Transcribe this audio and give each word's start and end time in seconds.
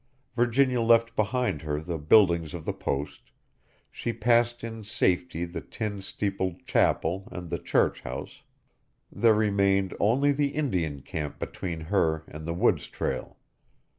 Virginia 0.35 0.81
left 0.81 1.15
behind 1.15 1.61
her 1.61 1.79
the 1.79 1.99
buildings 1.99 2.55
of 2.55 2.65
the 2.65 2.73
Post, 2.73 3.29
she 3.91 4.11
passed 4.11 4.63
in 4.63 4.83
safety 4.83 5.45
the 5.45 5.61
tin 5.61 6.01
steepled 6.01 6.65
chapel 6.65 7.27
and 7.31 7.51
the 7.51 7.59
church 7.59 8.01
house; 8.01 8.41
there 9.11 9.35
remained 9.35 9.93
only 9.99 10.31
the 10.31 10.55
Indian 10.55 11.03
camp 11.03 11.37
between 11.37 11.81
her 11.81 12.23
and 12.27 12.47
the 12.47 12.53
woods 12.55 12.87
trail. 12.87 13.37